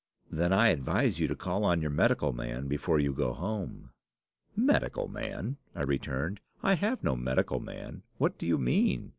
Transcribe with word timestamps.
"'Then 0.31 0.51
I 0.51 0.69
advise 0.69 1.19
you 1.19 1.27
to 1.27 1.35
call 1.35 1.63
on 1.63 1.79
your 1.79 1.91
medical 1.91 2.33
man 2.33 2.65
before 2.67 2.97
you 2.99 3.13
go 3.13 3.33
home.' 3.33 3.91
"'Medical 4.55 5.07
man!' 5.07 5.57
I 5.75 5.83
returned; 5.83 6.41
'I 6.63 6.73
have 6.73 7.03
no 7.03 7.15
medical 7.15 7.59
man. 7.59 8.01
What 8.17 8.39
do 8.39 8.47
you 8.47 8.57
mean? 8.57 9.09